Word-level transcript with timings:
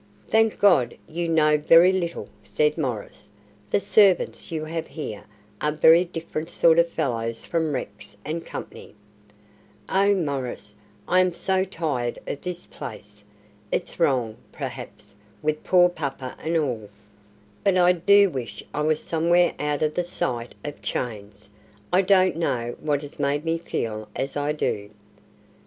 "Thank 0.27 0.57
God, 0.57 0.97
you 1.07 1.29
know 1.29 1.57
very 1.59 1.91
little," 1.91 2.27
said 2.41 2.75
Maurice. 2.75 3.29
"The 3.69 3.79
servants 3.79 4.51
you 4.51 4.65
have 4.65 4.87
here 4.87 5.25
are 5.61 5.71
very 5.71 6.05
different 6.05 6.49
sort 6.49 6.79
of 6.79 6.89
fellows 6.89 7.45
from 7.45 7.71
Rex 7.73 8.17
and 8.25 8.43
Company." 8.43 8.95
"Oh, 9.89 10.15
Maurice, 10.15 10.73
I 11.07 11.19
am 11.19 11.33
so 11.33 11.63
tired 11.63 12.17
of 12.25 12.41
this 12.41 12.65
place. 12.65 13.23
It's 13.71 13.99
wrong, 13.99 14.37
perhaps, 14.51 15.13
with 15.43 15.63
poor 15.63 15.87
papa 15.87 16.35
and 16.43 16.57
all, 16.57 16.89
but 17.63 17.77
I 17.77 17.91
do 17.91 18.27
wish 18.27 18.63
I 18.73 18.81
was 18.81 19.03
somewhere 19.03 19.53
out 19.59 19.83
of 19.83 19.93
the 19.93 20.03
sight 20.03 20.55
of 20.65 20.81
chains. 20.81 21.47
I 21.93 22.01
don't 22.01 22.37
know 22.37 22.75
what 22.79 23.03
has 23.03 23.19
made 23.19 23.45
me 23.45 23.59
feel 23.59 24.09
as 24.15 24.35
I 24.35 24.51
do." 24.53 24.89